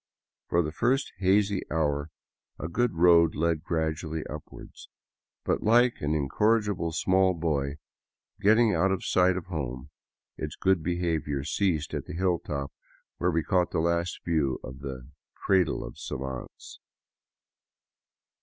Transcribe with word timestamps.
For 0.47 0.63
the 0.63 0.71
first 0.71 1.13
lazy 1.21 1.61
hour 1.69 2.09
a 2.57 2.67
good 2.67 2.95
road 2.95 3.35
led 3.35 3.63
gradually 3.63 4.25
upward. 4.25 4.71
But 5.43 5.61
like 5.61 6.01
an 6.01 6.15
incorrigible 6.15 6.91
small 6.91 7.35
boy 7.35 7.75
getting 8.39 8.73
out 8.73 8.91
of 8.91 9.05
sight 9.05 9.37
of 9.37 9.45
home, 9.45 9.91
its 10.37 10.55
good 10.55 10.81
behavior 10.81 11.43
ceased 11.43 11.93
at 11.93 12.05
the 12.07 12.13
hilltop 12.13 12.73
where 13.19 13.29
we 13.29 13.43
caught 13.43 13.69
the 13.69 13.79
last 13.79 14.21
view 14.25 14.59
of 14.63 14.79
the" 14.79 15.07
cradle 15.45 15.83
of 15.85 15.99
savants." 15.99 16.79